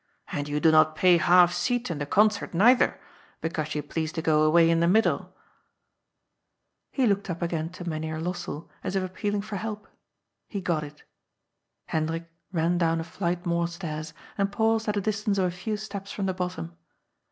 [0.31, 2.99] And you do not pay half seat in the concert neither,
[3.39, 5.31] because you please to go away in the middle."
[6.89, 9.87] He looked up again to Mynheer Lossell as if appealing for help.
[10.47, 11.03] He got it.
[11.85, 15.77] Hendrik ran down a fiight more stairs, and paused at a distance of a few
[15.77, 16.75] steps from the bottom.